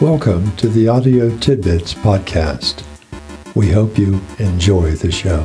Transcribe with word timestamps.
Welcome 0.00 0.56
to 0.56 0.66
the 0.66 0.88
Audio 0.88 1.28
Tidbits 1.40 1.92
Podcast. 1.92 2.82
We 3.54 3.70
hope 3.70 3.98
you 3.98 4.18
enjoy 4.38 4.92
the 4.92 5.12
show. 5.12 5.44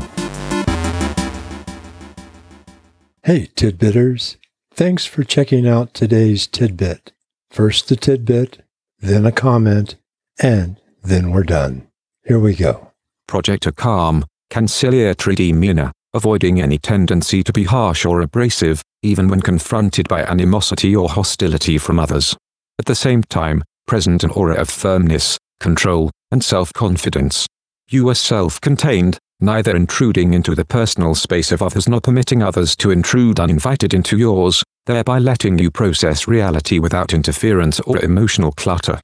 Hey, 3.23 3.49
Tidbitters. 3.53 4.37
Thanks 4.73 5.05
for 5.05 5.25
checking 5.25 5.67
out 5.67 5.93
today's 5.93 6.47
tidbit. 6.47 7.11
First 7.51 7.89
the 7.89 7.97
tidbit, 7.97 8.63
then 8.97 9.25
a 9.25 9.31
comment, 9.33 9.97
and 10.39 10.79
then 11.03 11.31
we're 11.31 11.43
done. 11.43 11.89
Here 12.23 12.39
we 12.39 12.55
go. 12.55 12.93
Project 13.27 13.65
a 13.65 13.73
calm, 13.73 14.23
conciliatory 14.49 15.35
demeanor, 15.35 15.91
avoiding 16.13 16.61
any 16.61 16.77
tendency 16.77 17.43
to 17.43 17.51
be 17.51 17.65
harsh 17.65 18.05
or 18.05 18.21
abrasive, 18.21 18.81
even 19.03 19.27
when 19.27 19.41
confronted 19.41 20.07
by 20.07 20.23
animosity 20.23 20.95
or 20.95 21.09
hostility 21.09 21.77
from 21.77 21.99
others. 21.99 22.37
At 22.79 22.85
the 22.85 22.95
same 22.95 23.21
time, 23.21 23.61
present 23.87 24.23
an 24.23 24.31
aura 24.31 24.55
of 24.55 24.69
firmness, 24.69 25.37
control, 25.59 26.11
and 26.31 26.43
self-confidence. 26.43 27.47
You 27.89 28.09
are 28.09 28.15
self-contained, 28.15 29.17
neither 29.39 29.75
intruding 29.75 30.33
into 30.33 30.55
the 30.55 30.65
personal 30.65 31.15
space 31.15 31.51
of 31.51 31.61
others 31.61 31.87
nor 31.87 32.01
permitting 32.01 32.41
others 32.41 32.75
to 32.77 32.91
intrude 32.91 33.39
uninvited 33.39 33.93
into 33.93 34.17
yours, 34.17 34.63
thereby 34.85 35.19
letting 35.19 35.57
you 35.59 35.69
process 35.71 36.27
reality 36.27 36.79
without 36.79 37.13
interference 37.13 37.79
or 37.81 38.03
emotional 38.03 38.51
clutter. 38.51 38.99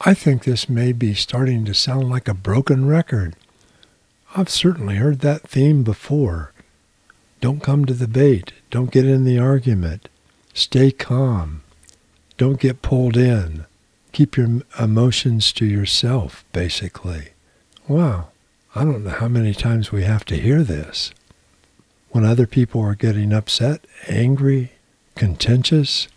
I 0.00 0.12
think 0.12 0.44
this 0.44 0.68
may 0.68 0.92
be 0.92 1.14
starting 1.14 1.64
to 1.64 1.74
sound 1.74 2.10
like 2.10 2.28
a 2.28 2.34
broken 2.34 2.86
record. 2.86 3.34
I've 4.34 4.50
certainly 4.50 4.96
heard 4.96 5.20
that 5.20 5.48
theme 5.48 5.82
before. 5.82 6.52
Don't 7.40 7.62
come 7.62 7.84
to 7.86 7.94
the 7.94 8.08
bait. 8.08 8.52
Don't 8.70 8.90
get 8.90 9.06
in 9.06 9.24
the 9.24 9.38
argument. 9.38 10.08
Stay 10.52 10.90
calm. 10.90 11.62
Don't 12.36 12.60
get 12.60 12.82
pulled 12.82 13.16
in. 13.16 13.64
Keep 14.16 14.38
your 14.38 14.62
emotions 14.80 15.52
to 15.52 15.66
yourself, 15.66 16.42
basically. 16.54 17.32
Wow. 17.86 18.28
I 18.74 18.82
don't 18.82 19.04
know 19.04 19.10
how 19.10 19.28
many 19.28 19.52
times 19.52 19.92
we 19.92 20.04
have 20.04 20.24
to 20.24 20.38
hear 20.38 20.62
this. 20.62 21.12
When 22.12 22.24
other 22.24 22.46
people 22.46 22.80
are 22.80 22.94
getting 22.94 23.34
upset, 23.34 23.86
angry, 24.08 24.72
contentious, 25.16 26.08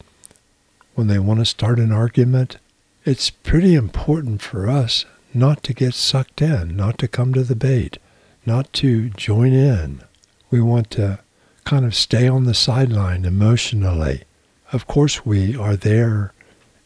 when 0.95 1.07
they 1.07 1.19
want 1.19 1.41
to 1.41 1.45
start 1.45 1.77
an 1.77 1.91
argument, 1.91 2.55
it's 3.03 3.29
pretty 3.29 3.75
important 3.75 4.41
for 4.41 4.69
us 4.69 5.03
not 5.33 5.61
to 5.63 5.73
get 5.73 5.93
sucked 5.93 6.41
in, 6.41 6.77
not 6.77 6.97
to 6.99 7.07
come 7.09 7.33
to 7.33 7.43
the 7.43 7.53
bait, 7.53 7.97
not 8.45 8.71
to 8.75 9.09
join 9.09 9.51
in. 9.51 10.03
We 10.49 10.61
want 10.61 10.89
to 10.91 11.19
kind 11.65 11.83
of 11.83 11.93
stay 11.93 12.29
on 12.29 12.45
the 12.45 12.53
sideline 12.53 13.25
emotionally. 13.25 14.23
Of 14.71 14.87
course, 14.87 15.25
we 15.25 15.53
are 15.53 15.75
there 15.75 16.31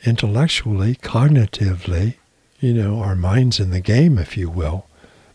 intellectually, 0.05 0.95
cognitively, 0.95 2.15
you 2.59 2.73
know, 2.73 2.99
our 2.99 3.15
mind's 3.15 3.59
in 3.59 3.71
the 3.71 3.81
game, 3.81 4.17
if 4.17 4.37
you 4.37 4.49
will, 4.49 4.85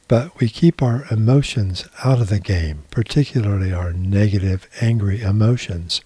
but 0.09 0.39
we 0.41 0.49
keep 0.49 0.83
our 0.83 1.05
emotions 1.11 1.87
out 2.05 2.21
of 2.21 2.29
the 2.29 2.41
game, 2.41 2.85
particularly 2.91 3.73
our 3.73 3.93
negative, 3.93 4.67
angry 4.81 5.21
emotions. 5.21 6.01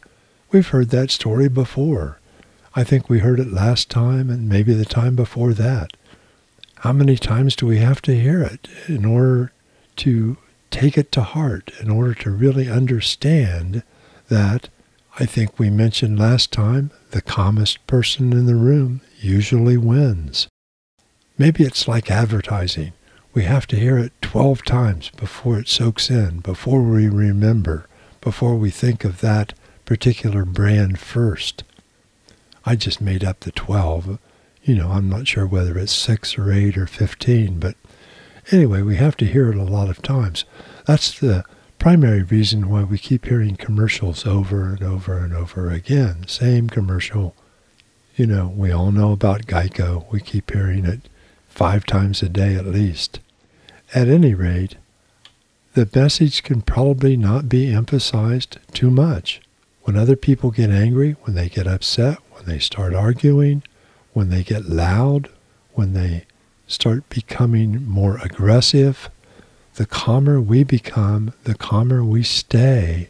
We've 0.50 0.66
heard 0.66 0.90
that 0.90 1.10
story 1.10 1.48
before. 1.48 2.18
I 2.74 2.84
think 2.84 3.08
we 3.08 3.20
heard 3.20 3.38
it 3.38 3.52
last 3.52 3.90
time 3.90 4.30
and 4.30 4.48
maybe 4.48 4.74
the 4.74 4.84
time 4.84 5.14
before 5.14 5.52
that. 5.55 5.92
How 6.77 6.92
many 6.92 7.16
times 7.16 7.55
do 7.55 7.66
we 7.66 7.78
have 7.78 8.02
to 8.02 8.18
hear 8.18 8.42
it 8.42 8.68
in 8.88 9.05
order 9.05 9.52
to 9.96 10.36
take 10.70 10.98
it 10.98 11.12
to 11.12 11.22
heart, 11.22 11.70
in 11.80 11.90
order 11.90 12.14
to 12.14 12.30
really 12.30 12.68
understand 12.68 13.84
that 14.28 14.68
I 15.18 15.27
think 15.27 15.58
we 15.58 15.68
mentioned 15.68 16.18
last 16.18 16.52
time 16.52 16.91
the 17.10 17.20
calmest 17.20 17.86
person 17.86 18.32
in 18.32 18.46
the 18.46 18.55
room 18.55 19.02
usually 19.20 19.77
wins. 19.77 20.48
Maybe 21.36 21.64
it's 21.64 21.86
like 21.86 22.10
advertising. 22.10 22.94
We 23.34 23.44
have 23.44 23.66
to 23.68 23.77
hear 23.77 23.98
it 23.98 24.12
12 24.22 24.64
times 24.64 25.10
before 25.10 25.58
it 25.58 25.68
soaks 25.68 26.10
in, 26.10 26.40
before 26.40 26.83
we 26.83 27.08
remember, 27.08 27.86
before 28.22 28.55
we 28.55 28.70
think 28.70 29.05
of 29.05 29.20
that 29.20 29.52
particular 29.84 30.46
brand 30.46 30.98
first. 30.98 31.62
I 32.64 32.74
just 32.77 33.01
made 33.01 33.22
up 33.22 33.40
the 33.40 33.52
12. 33.52 34.18
You 34.62 34.74
know, 34.77 34.92
I'm 34.92 35.11
not 35.11 35.28
sure 35.28 35.46
whether 35.46 35.77
it's 35.77 35.92
6 35.92 36.39
or 36.39 36.51
8 36.51 36.78
or 36.78 36.86
15, 36.86 37.58
but 37.58 37.77
anyway, 38.51 38.80
we 38.80 38.96
have 38.96 39.17
to 39.18 39.27
hear 39.27 39.51
it 39.51 39.56
a 39.56 39.64
lot 39.64 39.90
of 39.90 40.01
times. 40.01 40.46
That's 40.86 41.18
the 41.18 41.45
primary 41.83 42.23
reason 42.23 42.69
why 42.69 42.85
we 42.85 42.97
keep 42.97 43.25
hearing 43.25 43.57
commercials 43.57 44.25
over 44.25 44.67
and 44.67 44.85
over 44.85 45.19
and 45.19 45.35
over 45.35 45.69
again. 45.69 46.25
Same 46.29 46.70
commercial. 46.70 47.35
You 48.15 48.25
know, 48.25 48.47
we 48.47 48.70
all 48.70 48.93
know 48.93 49.11
about 49.11 49.47
Geico. 49.47 50.09
We 50.13 50.20
keep 50.20 50.53
hearing 50.53 50.85
it 50.85 51.09
five 51.48 51.85
times 51.85 52.23
a 52.23 52.29
day 52.29 52.55
at 52.55 52.67
least. 52.67 53.19
At 53.93 54.07
any 54.07 54.33
rate, 54.33 54.77
the 55.75 55.89
message 55.93 56.45
can 56.45 56.63
probably 56.63 57.17
not 57.17 57.48
be 57.48 57.73
emphasized 57.73 58.59
too 58.73 58.93
much. 58.93 59.41
When 59.83 59.97
other 59.97 60.14
people 60.14 60.53
get 60.53 60.70
angry, 60.70 61.17
when 61.23 61.35
they 61.35 61.49
get 61.49 61.67
upset, 61.67 62.19
when 62.31 62.45
they 62.45 62.61
start 62.61 62.95
arguing, 62.95 63.64
when 64.13 64.31
they 64.31 64.45
get 64.45 64.67
loud, 64.67 65.31
when 65.73 65.95
they 65.95 66.27
start 66.69 67.09
becoming 67.09 67.85
more 67.85 68.19
aggressive, 68.19 69.11
the 69.74 69.86
calmer 69.86 70.40
we 70.40 70.64
become, 70.64 71.33
the 71.44 71.55
calmer 71.55 72.05
we 72.05 72.22
stay, 72.22 73.08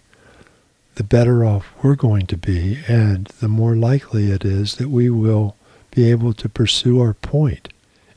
the 0.95 1.05
better 1.05 1.45
off 1.45 1.67
we're 1.83 1.97
going 1.97 2.27
to 2.27 2.37
be, 2.37 2.79
and 2.87 3.27
the 3.41 3.49
more 3.49 3.75
likely 3.75 4.31
it 4.31 4.45
is 4.45 4.77
that 4.77 4.89
we 4.89 5.11
will 5.11 5.57
be 5.91 6.11
able 6.11 6.33
to 6.35 6.49
pursue 6.49 7.01
our 7.01 7.15
point. 7.15 7.69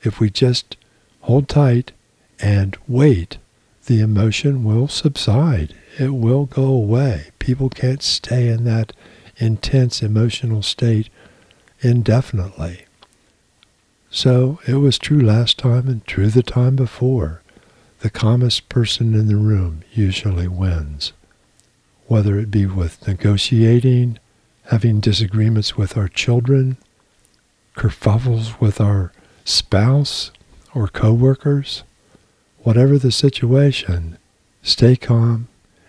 If 0.03 0.19
we 0.19 0.29
just 0.29 0.77
hold 1.21 1.49
tight 1.49 1.91
and 2.39 2.77
wait, 2.87 3.37
the 3.85 4.01
emotion 4.01 4.63
will 4.63 4.87
subside. 4.87 5.73
It 5.97 6.13
will 6.13 6.45
go 6.45 6.65
away. 6.65 7.27
People 7.39 7.69
can't 7.69 8.03
stay 8.03 8.49
in 8.49 8.63
that 8.65 8.93
intense 9.37 10.01
emotional 10.01 10.61
state 10.61 11.09
indefinitely. 11.81 12.85
So 14.09 14.59
it 14.67 14.75
was 14.75 14.97
true 14.97 15.19
last 15.19 15.57
time 15.57 15.87
and 15.87 16.05
true 16.05 16.27
the 16.27 16.43
time 16.43 16.75
before. 16.75 17.41
The 17.99 18.09
calmest 18.09 18.69
person 18.69 19.13
in 19.13 19.27
the 19.27 19.35
room 19.35 19.83
usually 19.93 20.47
wins. 20.47 21.13
Whether 22.07 22.37
it 22.37 22.51
be 22.51 22.65
with 22.65 23.07
negotiating, 23.07 24.19
having 24.65 24.99
disagreements 24.99 25.75
with 25.75 25.97
our 25.97 26.07
children, 26.07 26.77
kerfuffles 27.75 28.59
with 28.59 28.79
our 28.79 29.11
spouse 29.43 30.31
or 30.73 30.87
coworkers, 30.87 31.83
whatever 32.59 32.97
the 32.97 33.11
situation, 33.11 34.17
stay 34.61 34.95
calm. 34.95 35.47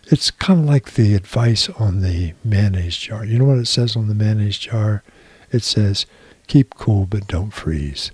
It's 0.08 0.30
kind 0.30 0.60
of 0.60 0.66
like 0.66 0.94
the 0.94 1.14
advice 1.14 1.68
on 1.70 2.02
the 2.02 2.34
mayonnaise 2.44 2.96
jar. 2.96 3.24
You 3.24 3.38
know 3.38 3.46
what 3.46 3.58
it 3.58 3.66
says 3.66 3.96
on 3.96 4.08
the 4.08 4.14
mayonnaise 4.14 4.58
jar? 4.58 5.02
It 5.50 5.62
says, 5.62 6.06
keep 6.46 6.74
cool 6.74 7.06
but 7.06 7.26
don't 7.26 7.50
freeze. 7.50 8.12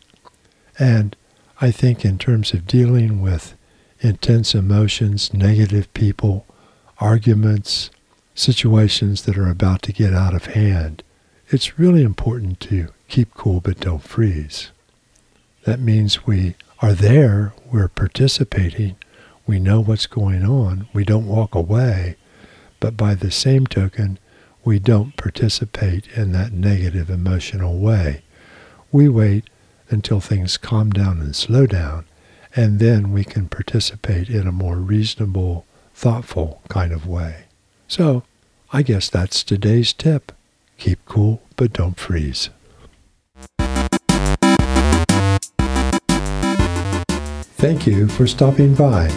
And 0.78 1.14
I 1.60 1.70
think 1.70 2.04
in 2.04 2.18
terms 2.18 2.52
of 2.52 2.66
dealing 2.66 3.20
with 3.20 3.54
intense 4.02 4.54
emotions, 4.54 5.32
negative 5.32 5.92
people, 5.94 6.44
arguments, 6.98 7.90
situations 8.34 9.22
that 9.22 9.38
are 9.38 9.50
about 9.50 9.82
to 9.82 9.92
get 9.92 10.12
out 10.12 10.34
of 10.34 10.46
hand, 10.46 11.02
it's 11.48 11.78
really 11.78 12.02
important 12.02 12.58
to 12.60 12.88
keep 13.08 13.32
cool 13.34 13.60
but 13.60 13.80
don't 13.80 14.02
freeze. 14.02 14.72
That 15.64 15.80
means 15.80 16.26
we 16.26 16.56
are 16.80 16.94
there, 16.94 17.54
we're 17.70 17.88
participating, 17.88 18.96
we 19.46 19.60
know 19.60 19.80
what's 19.80 20.06
going 20.06 20.44
on, 20.44 20.88
we 20.92 21.04
don't 21.04 21.28
walk 21.28 21.54
away, 21.54 22.16
but 22.80 22.96
by 22.96 23.14
the 23.14 23.30
same 23.30 23.66
token, 23.66 24.18
we 24.64 24.78
don't 24.78 25.16
participate 25.16 26.06
in 26.16 26.32
that 26.32 26.52
negative 26.52 27.10
emotional 27.10 27.78
way. 27.78 28.22
We 28.90 29.08
wait 29.08 29.44
until 29.90 30.20
things 30.20 30.56
calm 30.56 30.90
down 30.90 31.20
and 31.20 31.36
slow 31.36 31.66
down, 31.66 32.06
and 32.54 32.78
then 32.78 33.12
we 33.12 33.24
can 33.24 33.48
participate 33.48 34.28
in 34.28 34.46
a 34.46 34.52
more 34.52 34.76
reasonable, 34.76 35.64
thoughtful 35.94 36.62
kind 36.68 36.92
of 36.92 37.06
way. 37.06 37.44
So, 37.88 38.24
I 38.72 38.82
guess 38.82 39.08
that's 39.10 39.42
today's 39.42 39.92
tip. 39.92 40.32
Keep 40.78 41.04
cool, 41.06 41.42
but 41.56 41.72
don't 41.72 41.98
freeze. 41.98 42.50
Thank 47.56 47.86
you 47.86 48.08
for 48.08 48.26
stopping 48.26 48.74
by. 48.74 49.08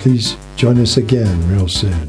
Please 0.00 0.36
join 0.56 0.80
us 0.80 0.96
again 0.96 1.48
real 1.48 1.68
soon. 1.68 2.08